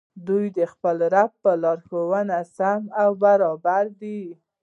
[0.25, 4.21] دوى د خپل رب په لارښووني سم او برابر دي